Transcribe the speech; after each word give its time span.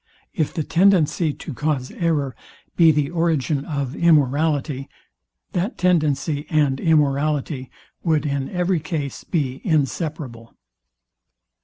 If 0.33 0.51
the 0.51 0.63
tendency 0.63 1.31
to 1.31 1.53
cause 1.53 1.91
error 1.91 2.35
be 2.75 2.89
the 2.91 3.11
origin 3.11 3.63
of 3.65 3.95
immorality, 3.95 4.89
that 5.51 5.77
tendency 5.77 6.47
and 6.49 6.79
immorality 6.79 7.69
would 8.01 8.25
in 8.25 8.49
every 8.49 8.79
case 8.79 9.23
be 9.23 9.61
inseparable. 9.63 10.55